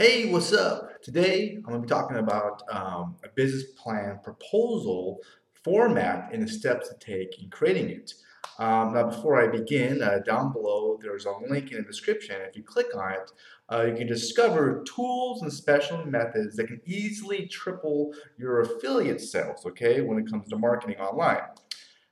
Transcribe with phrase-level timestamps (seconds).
[0.00, 1.02] Hey, what's up?
[1.02, 5.18] Today I'm going to be talking about um, a business plan proposal
[5.62, 8.14] format and the steps to take in creating it.
[8.58, 12.36] Um, now, before I begin, uh, down below there's a link in the description.
[12.48, 13.32] If you click on it,
[13.70, 19.66] uh, you can discover tools and special methods that can easily triple your affiliate sales,
[19.66, 21.42] okay, when it comes to marketing online.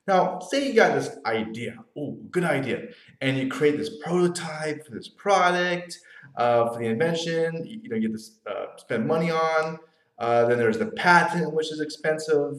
[0.09, 2.85] Now, say you got this idea, oh, good idea,
[3.21, 5.99] and you create this prototype for this product,
[6.35, 9.79] uh, for the invention, you, know, you get to uh, spend money on.
[10.19, 12.55] Uh, then there's the patent, which is expensive.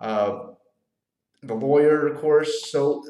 [0.00, 0.50] Uh,
[1.42, 2.70] the lawyer, of course.
[2.70, 3.04] So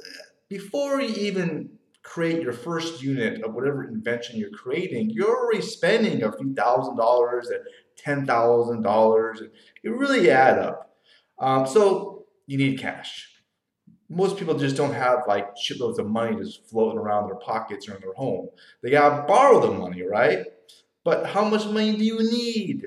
[0.49, 1.69] before you even
[2.03, 6.97] create your first unit of whatever invention you're creating, you're already spending a few thousand
[6.97, 7.61] dollars and
[7.99, 9.43] ten thousand dollars.
[9.83, 10.97] It really add up.
[11.39, 13.29] Um, so you need cash
[14.15, 17.95] most people just don't have like shitloads of money just floating around their pockets or
[17.95, 18.49] in their home.
[18.83, 20.47] They gotta borrow the money, right?
[21.05, 22.87] But how much money do you need?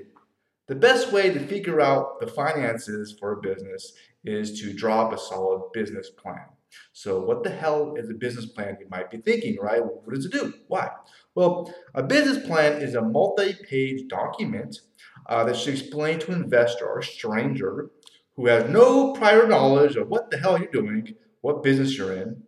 [0.67, 3.93] The best way to figure out the finances for a business
[4.25, 6.45] is to draw up a solid business plan.
[6.91, 8.77] So, what the hell is a business plan?
[8.79, 9.83] You might be thinking, right?
[9.83, 10.53] What does it do?
[10.67, 10.89] Why?
[11.35, 14.81] Well, a business plan is a multi page document
[15.27, 17.91] uh, that should explain to an investor or a stranger
[18.37, 22.41] who has no prior knowledge of what the hell you're doing, what business you're in,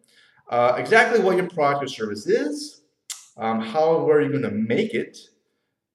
[0.49, 2.83] uh, exactly what your product or service is,
[3.37, 5.17] um, how where you're going to make it,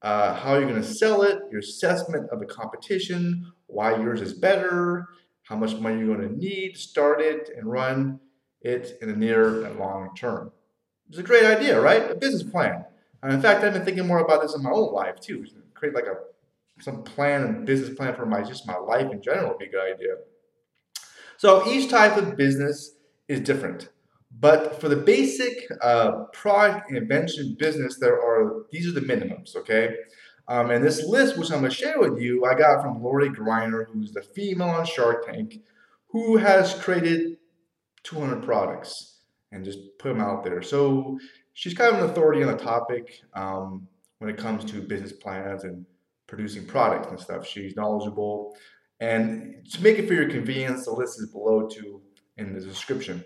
[0.03, 4.34] uh, how you're going to sell it, your assessment of the competition, why yours is
[4.34, 5.06] better,
[5.45, 8.19] how much money you're going to need to start it and run
[8.62, 10.51] it in the near and long term.
[11.08, 12.11] It's a great idea, right?
[12.11, 12.84] A business plan.
[13.23, 15.47] And in fact, I've been thinking more about this in my own life too.
[15.75, 16.17] Create like a
[16.80, 19.70] some plan and business plan for my just my life in general would be a
[19.70, 20.14] good idea.
[21.36, 22.97] So each type of business
[23.28, 23.91] is different.
[24.41, 29.95] But for the basic uh, product invention business, there are these are the minimums, okay?
[30.48, 33.86] Um, and this list, which I'm to share with you, I got from Lori Greiner,
[33.91, 35.61] who's the female on Shark Tank,
[36.08, 37.39] who has created
[38.02, 39.20] 200 products
[39.52, 40.61] and just put them out there.
[40.61, 41.18] So
[41.55, 45.64] she's kind of an authority on the topic um, when it comes to business plans
[45.64, 45.86] and
[46.27, 47.46] producing products and stuff.
[47.46, 48.57] She's knowledgeable.
[49.01, 52.01] And to make it for your convenience, the list is below too
[52.36, 53.24] in the description.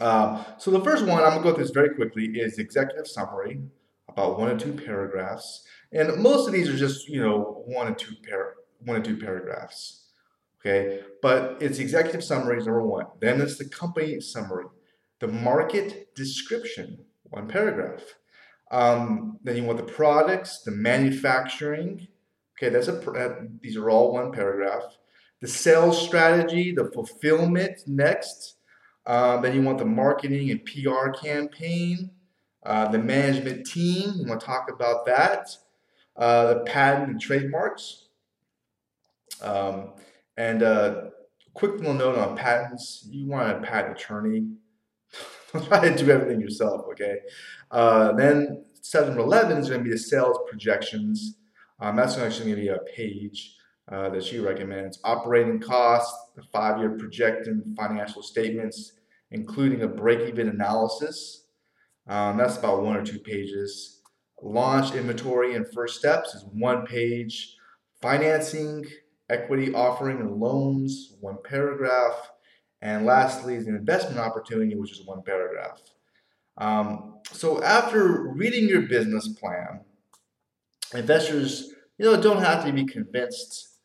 [0.00, 3.62] Uh, so the first one, I'm gonna go through this very quickly, is executive summary,
[4.08, 5.64] about one or two paragraphs.
[5.92, 9.16] And most of these are just, you know, one or two par- one or two
[9.16, 10.08] paragraphs.
[10.60, 13.06] Okay, but it's executive summary is number one.
[13.20, 14.64] Then it's the company summary,
[15.20, 18.02] the market description, one paragraph.
[18.74, 22.08] Um, then you want the products, the manufacturing.
[22.58, 24.82] Okay, that's a uh, these are all one paragraph.
[25.40, 28.56] The sales strategy, the fulfillment next.
[29.06, 32.10] Uh, then you want the marketing and PR campaign.
[32.66, 35.50] Uh, the management team, We want to talk about that.
[36.16, 38.08] Uh, the patent and trademarks.
[39.40, 39.92] Um,
[40.36, 41.10] and uh,
[41.52, 44.48] quick little note on patents: you want a patent attorney
[45.66, 47.18] try to do everything yourself, okay?
[47.70, 51.36] Uh, then 711 is going to be the sales projections.
[51.80, 53.56] Um, that's actually going to be a page
[53.90, 54.98] uh, that she recommends.
[55.04, 58.92] Operating costs, the five-year projected financial statements,
[59.30, 61.46] including a break-even analysis.
[62.06, 64.02] Um, that's about one or two pages.
[64.42, 67.56] Launch inventory and first steps is one page.
[68.02, 68.84] Financing,
[69.30, 72.30] equity offering and loans, one paragraph.
[72.84, 75.80] And lastly is an investment opportunity, which is one paragraph.
[76.58, 79.80] Um, so after reading your business plan,
[80.92, 83.78] investors, you know, don't have to be convinced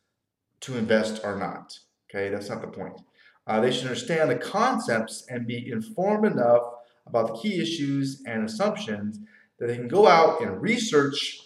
[0.59, 1.79] to invest or not.
[2.09, 2.99] Okay, that's not the point.
[3.47, 6.63] Uh, they should understand the concepts and be informed enough
[7.07, 9.17] about the key issues and assumptions
[9.59, 11.39] that they can go out and research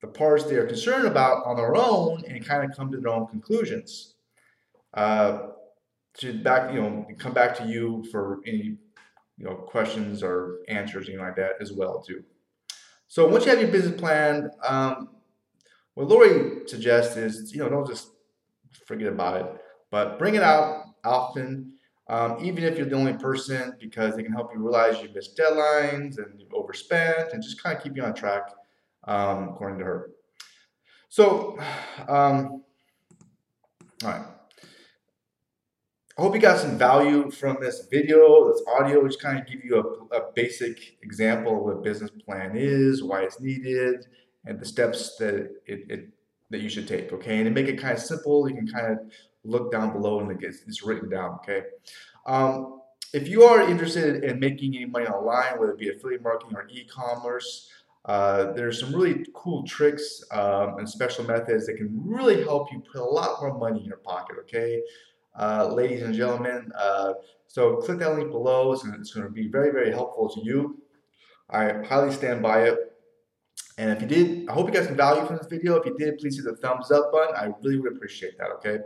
[0.00, 3.12] the parts they are concerned about on their own and kind of come to their
[3.12, 4.14] own conclusions.
[4.92, 5.38] Uh,
[6.18, 8.78] to back, you know, come back to you for any,
[9.38, 12.22] you know, questions or answers, anything like that as well too.
[13.08, 15.10] So once you have your business plan, um,
[15.94, 18.10] what Lori suggests is, you know, don't just
[18.86, 19.46] forget about it,
[19.90, 21.72] but bring it out often,
[22.08, 25.36] um, even if you're the only person, because it can help you realize you missed
[25.36, 28.50] deadlines and you've overspent, and just kind of keep you on track,
[29.04, 30.10] um, according to her.
[31.08, 31.58] So,
[32.08, 32.62] um,
[34.04, 34.26] all right.
[36.18, 39.62] I hope you got some value from this video, this audio, which kind of give
[39.62, 44.06] you a, a, basic example of what a business plan is, why it's needed,
[44.46, 45.34] and the steps that
[45.66, 46.08] it, it
[46.48, 47.12] that you should take.
[47.12, 48.98] Okay, and to make it kind of simple, you can kind of
[49.44, 51.34] look down below and it gets it's written down.
[51.34, 51.64] Okay.
[52.26, 52.80] Um,
[53.12, 56.66] if you are interested in making any money online, whether it be affiliate marketing or
[56.70, 57.70] e-commerce,
[58.06, 62.78] Uh, there's some really cool tricks um, and special methods that can really help you
[62.92, 64.80] put a lot more money in your pocket, okay?
[65.38, 67.12] Uh, ladies and gentlemen, uh,
[67.46, 68.72] so click that link below.
[68.72, 70.82] It's going, to, it's going to be very, very helpful to you.
[71.50, 72.78] I highly stand by it.
[73.78, 75.76] And if you did, I hope you got some value from this video.
[75.76, 77.34] If you did, please hit the thumbs up button.
[77.36, 78.78] I really would appreciate that, okay?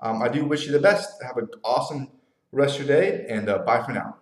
[0.00, 1.20] Um, I do wish you the best.
[1.22, 2.12] Have an awesome
[2.52, 4.16] rest of your day, and uh, bye for now.